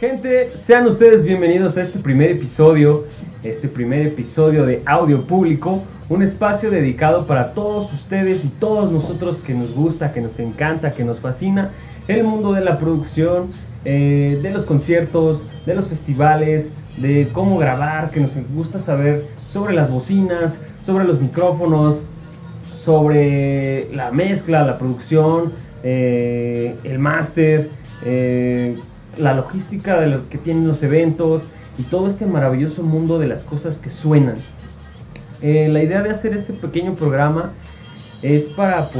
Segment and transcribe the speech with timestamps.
[0.00, 3.06] Gente, sean ustedes bienvenidos a este primer episodio,
[3.42, 9.40] este primer episodio de Audio Público, un espacio dedicado para todos ustedes y todos nosotros
[9.44, 11.70] que nos gusta, que nos encanta, que nos fascina
[12.08, 13.48] el mundo de la producción,
[13.84, 19.74] eh, de los conciertos, de los festivales, de cómo grabar, que nos gusta saber sobre
[19.74, 22.04] las bocinas, sobre los micrófonos,
[22.72, 27.70] sobre la mezcla, la producción, eh, el máster.
[28.04, 28.76] Eh,
[29.18, 33.42] la logística de lo que tienen los eventos y todo este maravilloso mundo de las
[33.42, 34.34] cosas que suenan.
[35.40, 37.52] Eh, la idea de hacer este pequeño programa
[38.22, 38.90] es para,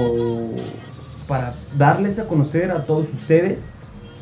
[1.29, 3.61] para darles a conocer a todos ustedes,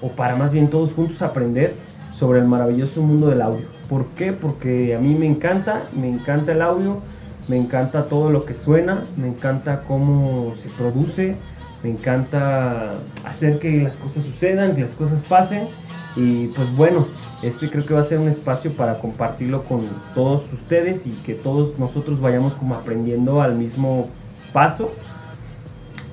[0.02, 1.74] o para más bien todos juntos aprender
[2.18, 3.66] sobre el maravilloso mundo del audio.
[3.88, 4.32] ¿Por qué?
[4.32, 7.00] Porque a mí me encanta, me encanta el audio,
[7.48, 11.34] me encanta todo lo que suena, me encanta cómo se produce,
[11.82, 15.68] me encanta hacer que las cosas sucedan, que las cosas pasen.
[16.16, 17.06] Y pues bueno,
[17.42, 19.80] este creo que va a ser un espacio para compartirlo con
[20.14, 24.08] todos ustedes y que todos nosotros vayamos como aprendiendo al mismo
[24.52, 24.92] paso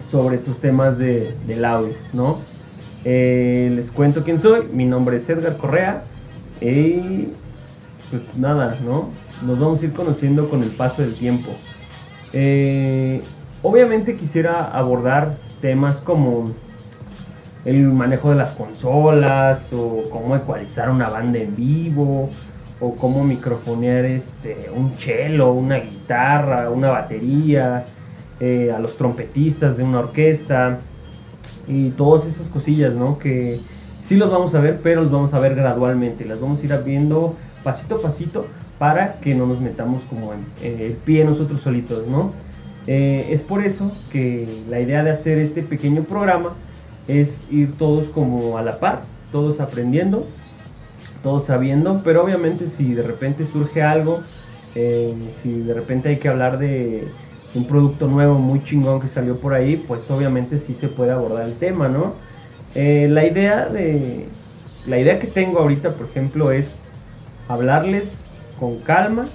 [0.10, 2.38] sobre estos temas de, del audio, ¿no?
[3.04, 6.04] Eh, les cuento quién soy, mi nombre es Edgar Correa
[6.62, 7.30] y
[8.10, 9.10] pues nada, ¿no?
[9.46, 11.50] Nos vamos a ir conociendo con el paso del tiempo.
[12.34, 13.22] Eh,
[13.64, 16.54] obviamente quisiera abordar temas como
[17.68, 22.30] el manejo de las consolas o cómo ecualizar una banda en vivo
[22.80, 27.84] o cómo microfonear este, un cello, una guitarra, una batería,
[28.40, 30.78] eh, a los trompetistas de una orquesta
[31.68, 33.20] y todas esas cosillas, ¿no?
[33.20, 33.60] Que
[34.02, 36.84] sí los vamos a ver, pero los vamos a ver gradualmente, las vamos a ir
[36.86, 38.46] viendo pasito a pasito
[38.80, 42.32] para que no nos metamos como en, el pie nosotros solitos, ¿no?
[42.86, 46.54] Eh, es por eso que la idea de hacer este pequeño programa
[47.08, 49.02] es ir todos como a la par,
[49.32, 50.28] todos aprendiendo,
[51.24, 54.22] todos sabiendo, pero obviamente si de repente surge algo,
[54.76, 57.08] eh, si de repente hay que hablar de
[57.56, 61.48] un producto nuevo muy chingón que salió por ahí, pues obviamente sí se puede abordar
[61.48, 62.14] el tema, ¿no?
[62.76, 64.28] Eh, la idea de
[64.86, 66.68] la idea que tengo ahorita, por ejemplo, es
[67.48, 68.22] hablarles
[68.60, 69.28] con calma,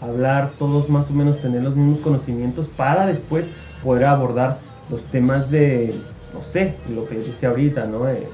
[0.00, 3.46] hablar todos más o menos tener los mismos conocimientos para después
[3.82, 4.58] poder abordar
[4.90, 5.94] los temas de,
[6.32, 8.08] no sé, lo que decía ahorita, ¿no?
[8.08, 8.26] Eh,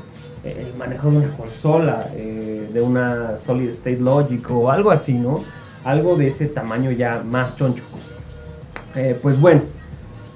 [0.45, 5.45] el manejo de una consola, eh, de una Solid State Logic o algo así, ¿no?
[5.85, 7.83] Algo de ese tamaño ya más choncho.
[8.95, 9.63] Eh, pues bueno,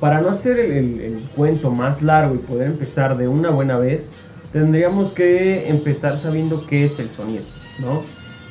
[0.00, 4.08] para no hacer el, cuento más largo y poder empezar de una buena vez,
[4.52, 7.44] tendríamos que empezar sabiendo qué es el sonido,
[7.80, 8.02] ¿no?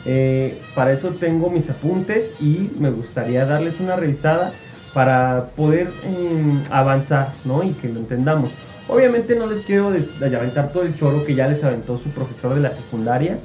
[0.05, 4.51] Eh, para eso tengo mis apuntes y me gustaría darles una revisada
[4.93, 7.63] para poder em, avanzar ¿no?
[7.63, 8.51] y que lo entendamos.
[8.91, 12.59] Obviamente no les quiero aventar todo el choro que ya les aventó su profesor de
[12.59, 13.39] la secundaria,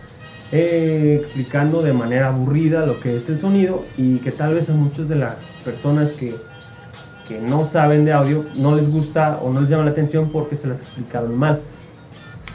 [0.50, 4.72] eh, explicando de manera aburrida lo que es el sonido y que tal vez a
[4.72, 6.34] muchas de las personas que,
[7.28, 10.56] que no saben de audio no les gusta o no les llama la atención porque
[10.56, 11.60] se las explicaron mal.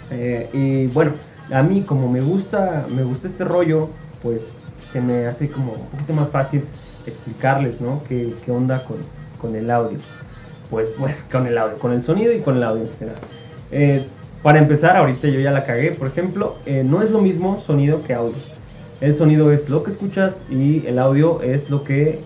[0.10, 1.14] Eh, y bueno,
[1.50, 3.90] a mí como me gusta, me gusta este rollo,
[4.22, 4.42] pues
[4.92, 6.66] se me hace como un poquito más fácil
[7.06, 8.04] explicarles, ¿no?
[8.04, 8.98] ¿Qué, qué onda con,
[9.40, 9.98] con, el audio?
[10.72, 13.22] Pues bueno, con el audio, con el sonido y con el audio en general.
[13.72, 14.06] Eh,
[14.42, 18.02] para empezar, ahorita yo ya la cagué, por ejemplo, eh, no es lo mismo sonido
[18.02, 18.38] que audio.
[19.02, 22.20] El sonido es lo que escuchas y el audio es lo que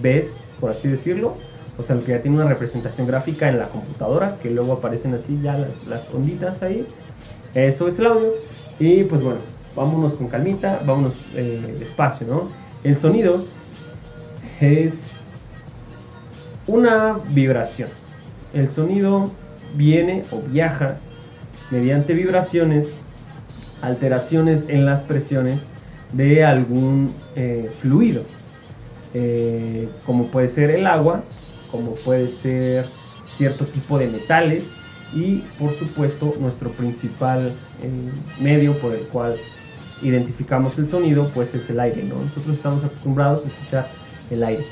[0.00, 1.34] ves, por así decirlo.
[1.76, 5.12] O sea, lo que ya tiene una representación gráfica en la computadora, que luego aparecen
[5.12, 6.86] así ya las, las onditas ahí.
[7.54, 8.32] Eso es el audio.
[8.78, 9.40] Y pues bueno,
[9.76, 12.48] vámonos con calmita, vámonos eh, despacio, ¿no?
[12.82, 13.44] El sonido
[14.60, 15.13] es
[16.66, 17.88] una vibración.
[18.52, 19.30] El sonido
[19.74, 20.98] viene o viaja
[21.70, 22.90] mediante vibraciones,
[23.82, 25.60] alteraciones en las presiones
[26.12, 28.22] de algún eh, fluido,
[29.12, 31.22] eh, como puede ser el agua,
[31.70, 32.86] como puede ser
[33.36, 34.62] cierto tipo de metales,
[35.14, 37.52] y por supuesto nuestro principal
[37.82, 37.90] eh,
[38.40, 39.36] medio por el cual
[40.02, 42.16] identificamos el sonido pues es el aire ¿no?
[42.16, 43.88] nosotros estamos acostumbrados a escuchar
[44.30, 44.64] el aire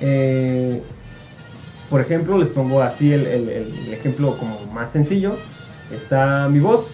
[0.00, 0.82] eh,
[1.88, 3.24] por ejemplo les pongo así el,
[3.90, 5.36] ejemplo como más sencillo
[5.92, 6.86] está mi voz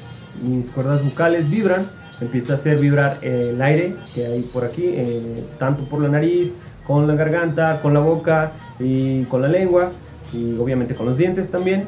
[0.42, 5.44] mis cuerdas vocales vibran empieza a hacer vibrar el aire que hay por aquí eh,
[5.58, 6.52] tanto por la nariz
[6.86, 9.90] con la garganta con la boca y con la lengua
[10.32, 11.84] y obviamente con los dientes también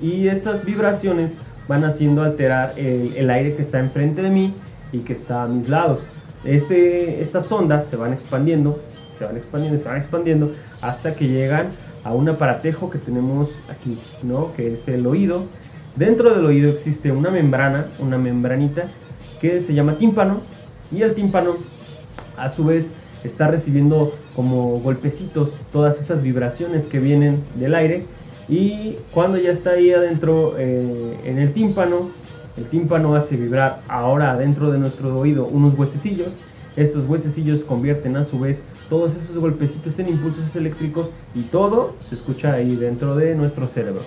[0.00, 1.32] y esas vibraciones
[1.68, 4.52] van haciendo alterar el, aire que está enfrente de mí
[4.92, 6.06] y que está a mis lados.
[6.44, 8.78] Este, estas ondas se van expandiendo,
[9.18, 10.50] se van expandiendo, se van expandiendo
[10.80, 11.68] hasta que llegan
[12.04, 14.52] a un aparatejo que tenemos aquí, ¿no?
[14.54, 15.44] que es el oído.
[15.96, 18.84] Dentro del oído existe una membrana, una membranita
[19.40, 20.40] que se llama tímpano
[20.90, 21.56] y el tímpano
[22.36, 22.90] a su vez
[23.22, 28.04] está recibiendo como golpecitos todas esas vibraciones que vienen del aire
[28.48, 32.10] y cuando ya está ahí adentro eh, en el tímpano,
[32.56, 36.28] el tímpano hace vibrar ahora adentro de nuestro oído unos huesecillos.
[36.76, 42.16] Estos huesecillos convierten a su vez todos esos golpecitos en impulsos eléctricos y todo se
[42.16, 44.02] escucha ahí dentro de nuestro cerebro.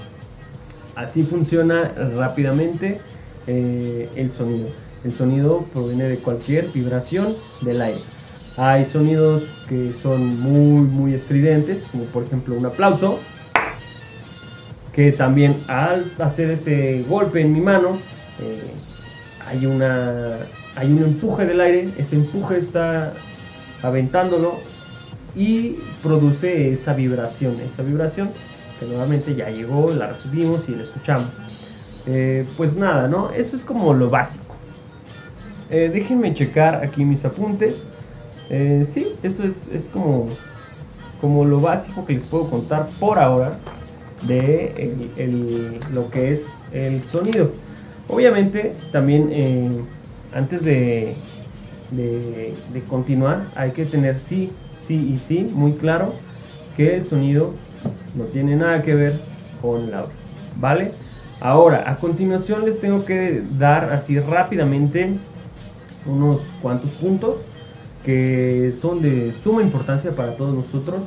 [0.95, 1.83] Así funciona
[2.15, 2.99] rápidamente
[3.47, 4.67] eh, el sonido.
[5.03, 8.01] El sonido proviene de cualquier vibración del aire.
[8.57, 13.19] Hay sonidos que son muy muy estridentes, como por ejemplo un aplauso,
[14.91, 17.97] que también al hacer este golpe en mi mano
[18.41, 18.71] eh,
[19.47, 20.37] hay una
[20.77, 23.13] hay un empuje del aire, este empuje está
[23.81, 24.59] aventándolo
[25.35, 28.29] y produce esa vibración, esa vibración
[28.79, 31.29] que nuevamente ya llegó, la recibimos y la escuchamos.
[32.05, 33.31] Eh, pues nada, ¿no?
[33.31, 34.45] Eso es como lo básico.
[35.69, 37.75] Eh, déjenme checar aquí mis apuntes.
[38.49, 40.27] sí, eso es, es como,
[41.19, 43.51] como lo básico que les puedo contar por ahora
[44.27, 46.41] de lo que es
[46.71, 47.51] el sonido.
[48.07, 49.69] Obviamente también eh,
[50.33, 51.15] antes de,
[51.91, 52.53] de,
[52.89, 54.51] continuar hay que tener sí,
[54.85, 56.13] sí y sí muy claro
[56.75, 57.53] que el sonido
[58.15, 59.19] no tiene nada que ver
[59.61, 60.11] con el audio.
[60.57, 60.91] ¿Vale?
[61.39, 65.19] Ahora, a continuación les tengo que dar así rápidamente
[66.05, 67.35] unos cuantos puntos
[68.03, 71.01] que son de suma importancia para todos nosotros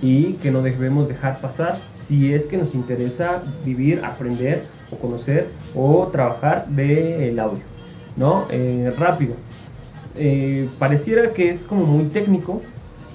[0.00, 1.76] y que no debemos dejar pasar
[2.06, 7.62] si es que nos interesa vivir, aprender o conocer o trabajar del audio,
[8.18, 8.46] ¿no?
[8.50, 9.34] Eh, rápido.
[10.16, 12.60] Eh, pareciera que es como muy técnico,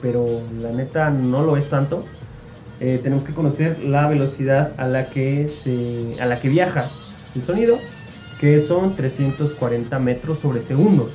[0.02, 0.26] pero
[0.60, 2.04] la neta no lo es tanto.
[2.80, 6.90] Eh, tenemos que conocer la velocidad a la que se, a la que viaja
[7.36, 7.78] el sonido,
[8.40, 11.10] que son 340 metros sobre segundo.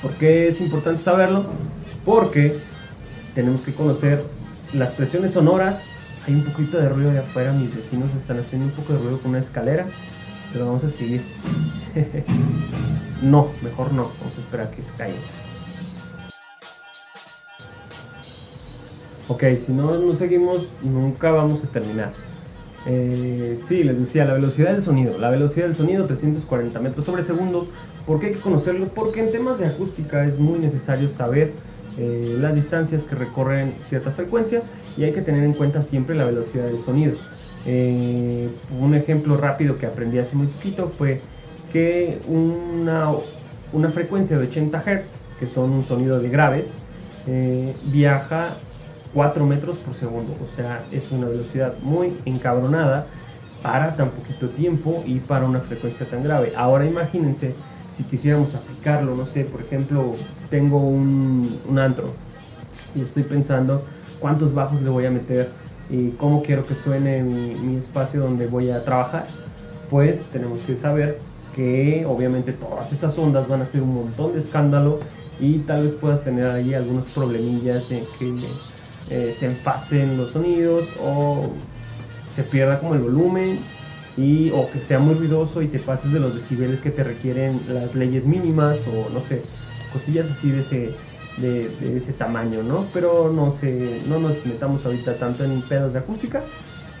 [0.00, 1.44] ¿Por qué es importante saberlo?
[2.06, 2.56] Porque
[3.34, 4.24] tenemos que conocer
[4.72, 5.82] las presiones sonoras
[6.26, 9.18] hay un poquito de ruido de afuera, mis vecinos están haciendo un poco de ruido
[9.18, 9.86] con una escalera,
[10.52, 11.22] pero vamos a seguir.
[13.22, 15.18] No, mejor no, vamos a esperar a que se caiga.
[19.28, 22.10] Ok, si no nos seguimos, nunca vamos a terminar.
[22.86, 25.18] Eh, sí, les decía, la velocidad del sonido.
[25.18, 27.66] La velocidad del sonido, 340 metros sobre segundo.
[28.06, 28.88] ¿Por qué hay que conocerlo?
[28.88, 31.52] Porque en temas de acústica es muy necesario saber
[31.98, 34.64] eh, las distancias que recorren ciertas frecuencias
[34.96, 37.16] y hay que tener en cuenta siempre la velocidad del sonido.
[37.66, 38.48] Eh,
[38.80, 41.20] un ejemplo rápido que aprendí hace muy poquito fue
[41.72, 43.10] que una,
[43.72, 46.66] una frecuencia de 80 Hz, que son un sonido de graves,
[47.26, 48.48] eh, viaja
[49.14, 50.32] 4 metros por segundo.
[50.32, 53.06] O sea, es una velocidad muy encabronada
[53.62, 56.52] para tan poquito tiempo y para una frecuencia tan grave.
[56.56, 57.54] Ahora imagínense
[57.96, 60.12] si quisiéramos aplicarlo, no sé, por ejemplo,
[60.48, 62.06] tengo un, un antro
[62.94, 63.84] y estoy pensando
[64.18, 65.50] cuántos bajos le voy a meter
[65.88, 69.26] y cómo quiero que suene mi, espacio donde voy a trabajar,
[69.88, 71.18] pues tenemos que saber
[71.54, 75.00] que obviamente todas esas ondas van a hacer un montón de escándalo
[75.40, 78.34] y tal vez puedas tener ahí algunos problemillas de que
[79.10, 81.48] eh, se enfasen los sonidos o
[82.36, 83.58] se pierda como el volumen
[84.16, 87.60] y o que sea muy ruidoso y te pases de los decibeles que te requieren
[87.68, 89.42] las leyes mínimas o no sé,
[89.92, 90.94] cosillas así de ese,
[91.38, 92.84] de, ese tamaño, ¿no?
[92.92, 96.42] Pero no, se, no nos metamos ahorita tanto en pedos de acústica.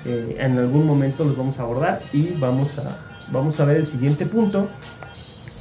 [0.06, 3.86] Eh, en algún momento los vamos a abordar y vamos a, vamos a ver el
[3.86, 4.68] siguiente punto,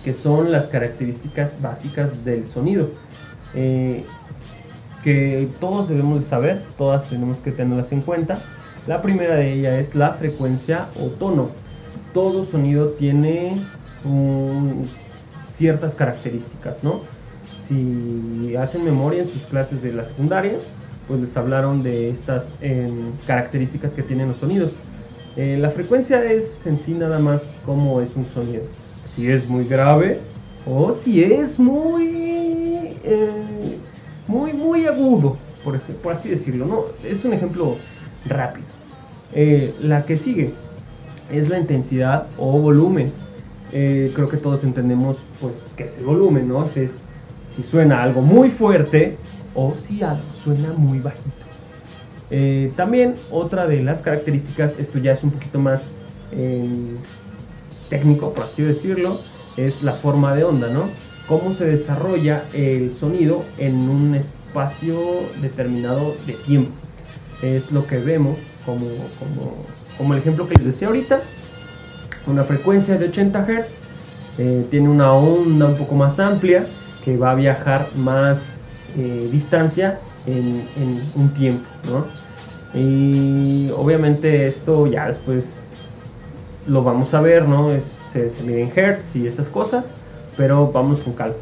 [0.03, 2.89] que son las características básicas del sonido.
[3.53, 4.05] Eh,
[5.03, 8.39] que todos debemos de saber, todas tenemos que tenerlas en cuenta.
[8.87, 11.49] La primera de ellas es la frecuencia o tono.
[12.13, 13.53] Todo sonido tiene
[15.57, 17.01] ciertas características, ¿no?
[17.69, 20.53] si hacen memoria en sus clases de la secundaria,
[21.07, 24.71] pues les hablaron de estas em, características que tienen los sonidos.
[25.39, 28.63] Eh, la frecuencia es en sí nada más como es un sonido.
[29.15, 30.19] Si es muy grave
[30.65, 33.77] o si es muy, eh,
[34.27, 35.79] muy, muy agudo, por,
[36.11, 36.65] así decirlo.
[36.65, 36.83] ¿no?
[37.05, 37.77] Es un ejemplo
[38.25, 38.67] rápido.
[39.31, 40.53] Eh, la que sigue
[41.31, 43.09] es la intensidad o volumen.
[43.71, 46.65] creo que todos entendemos pues que ese volumen, ¿no?
[46.75, 46.91] Es
[47.55, 49.15] si suena algo muy fuerte
[49.55, 51.38] o si algo suena muy bajito.
[52.31, 55.81] Eh, también otra de las características, esto ya es un poquito más
[57.89, 59.19] técnico, por así decirlo,
[59.57, 60.83] es la forma de onda, ¿no?
[61.27, 64.97] Cómo se desarrolla el sonido en un espacio
[65.41, 66.71] determinado de tiempo.
[67.41, 68.85] Es lo que vemos como,
[69.19, 69.55] como,
[69.97, 71.21] como el ejemplo que les decía ahorita.
[72.27, 73.65] Una frecuencia de 80 Hz
[74.37, 76.65] eh, tiene una onda un poco más amplia
[77.03, 78.49] que va a viajar más
[78.97, 80.63] eh, distancia en,
[81.15, 82.05] un tiempo, ¿no?
[82.79, 85.47] Y obviamente esto ya después
[86.67, 87.69] lo vamos a ver, ¿no?
[88.13, 89.91] Se, se mide hertz y esas cosas,
[90.37, 91.35] pero vamos con calma.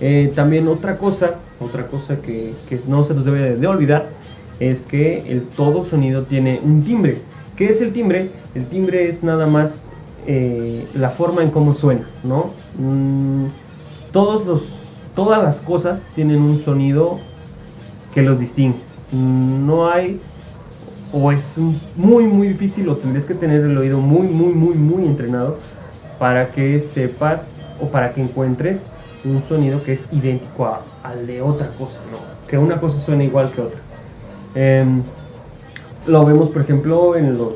[0.00, 4.08] Eh, también otra cosa, otra cosa que, que, no se nos debe de olvidar
[4.60, 7.18] es que el todo sonido tiene un timbre.
[7.56, 8.30] ¿Qué es el timbre?
[8.54, 9.82] El timbre es nada más
[10.26, 12.50] eh, la forma en cómo suena, ¿no?
[12.78, 13.46] Mm,
[14.12, 14.62] todos los,
[15.14, 17.20] todas las cosas tienen un sonido
[18.16, 18.78] que los distingue.
[19.12, 20.18] No hay
[21.12, 21.58] o es
[21.96, 25.58] muy muy difícil o tendrías que tener el oído muy muy muy muy entrenado
[26.18, 27.42] para que sepas
[27.78, 28.86] o para que encuentres
[29.26, 30.66] un sonido que es idéntico
[31.02, 32.48] al de otra cosa, ¿no?
[32.48, 33.80] que una cosa suene igual que otra.
[34.54, 35.02] Em,
[36.06, 37.52] lo vemos por ejemplo en los,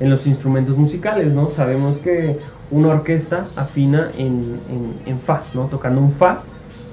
[0.00, 1.48] en los instrumentos musicales, ¿no?
[1.48, 2.38] Sabemos que
[2.70, 5.64] una orquesta afina en, en, en fa, ¿no?
[5.68, 6.42] Tocando un fa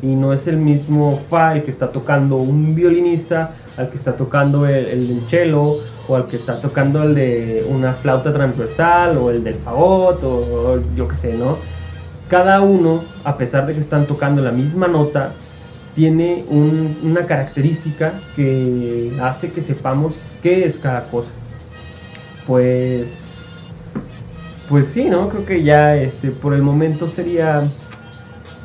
[0.01, 4.15] y no es el mismo fa el que está tocando un violinista al que está
[4.15, 5.77] tocando el, el cello
[6.09, 10.81] o al que está tocando el de una flauta transversal o el del fagot o,
[10.95, 11.57] yo qué sé, ¿no?
[12.27, 15.31] Cada uno, a pesar de que están tocando la misma nota,
[15.95, 21.31] tiene un, una característica que hace que sepamos qué es cada cosa.
[22.47, 23.07] Pues,
[24.67, 25.29] pues sí, ¿no?
[25.29, 27.63] Creo que ya este, por el momento sería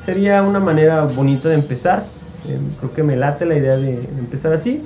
[0.05, 2.05] sería una manera bonita de empezar.
[2.49, 4.83] Eh, creo que me late la idea de, empezar así.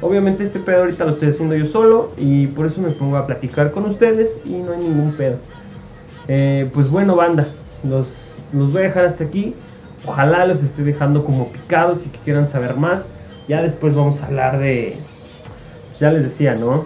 [0.00, 3.26] Obviamente este pedo ahorita lo estoy haciendo yo solo y por eso me pongo a
[3.26, 5.38] platicar con ustedes y no hay ningún pedo.
[6.28, 7.46] Eh, pues bueno, banda,
[7.84, 8.12] los,
[8.52, 9.54] los voy a dejar hasta aquí.
[10.04, 13.08] Ojalá los esté dejando como picados y que quieran saber más.
[13.46, 14.96] Ya después vamos a hablar de,
[16.00, 16.84] ya les decía, ¿no?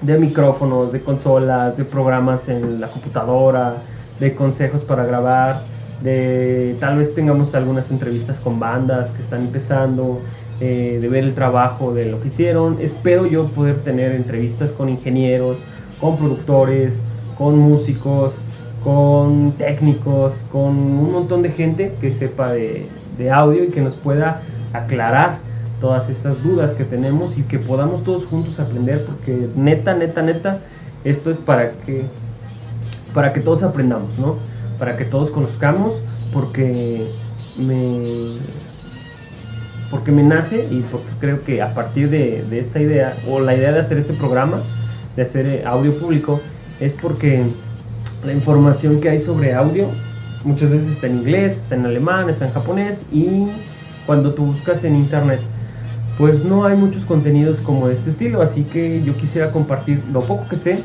[0.00, 3.76] De micrófonos, de consolas, de programas en la computadora,
[4.18, 5.62] de consejos para grabar
[6.02, 10.20] de tal vez tengamos algunas entrevistas con bandas que están empezando,
[10.60, 12.78] eh, de ver el trabajo de lo que hicieron.
[12.80, 15.58] Espero yo poder tener entrevistas con ingenieros,
[16.00, 16.94] con productores,
[17.36, 18.34] con músicos,
[18.82, 22.86] con técnicos, con un montón de gente que sepa de,
[23.18, 24.42] de audio y que nos pueda
[24.72, 25.36] aclarar
[25.80, 30.58] todas esas dudas que tenemos y que podamos todos juntos aprender porque neta, neta, neta,
[31.04, 32.04] esto es para que
[33.12, 34.36] para que todos aprendamos, ¿no?
[34.82, 35.92] Para que todos conozcamos,
[36.32, 37.06] porque
[37.56, 38.36] me,
[39.92, 43.70] porque me nace y porque creo que a partir de, esta idea, o la idea
[43.70, 44.60] de hacer este programa,
[45.14, 46.40] de hacer eh, audio público,
[46.80, 47.44] es porque
[48.26, 49.86] la información que hay sobre audio
[50.42, 53.46] muchas veces está en inglés, está en alemán, está en japonés y
[54.04, 55.38] cuando tú buscas en internet
[56.18, 60.26] pues no hay muchos contenidos como de este estilo, así que yo quisiera compartir lo
[60.26, 60.82] poco que sé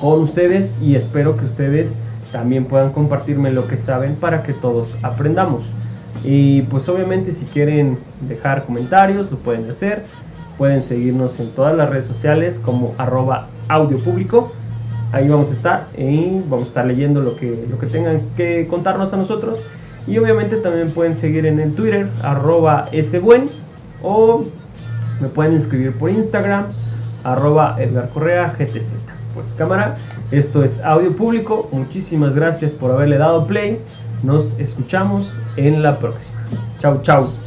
[0.00, 1.98] con ustedes y espero que ustedes
[2.36, 5.64] también puedan compartirme lo que saben para que todos aprendamos.
[6.22, 10.02] Y pues obviamente si quieren dejar comentarios lo pueden hacer.
[10.58, 14.52] Pueden seguirnos en todas las redes sociales como arroba audio público.
[15.12, 18.66] Ahí vamos a estar y vamos a estar leyendo lo que, lo que tengan que
[18.68, 19.62] contarnos a nosotros.
[20.06, 22.90] Y obviamente también pueden seguir en el Twitter arroba
[23.22, 23.48] buen
[24.02, 24.42] o
[25.22, 26.66] me pueden escribir por Instagram
[27.24, 29.15] arroba Edgar Correa GTZ.
[29.36, 29.94] Pues cámara,
[30.30, 31.68] esto es audio público.
[31.70, 33.82] Muchísimas gracias por haberle dado play.
[34.22, 36.42] Nos escuchamos en la próxima.
[36.80, 37.45] Chau, chau.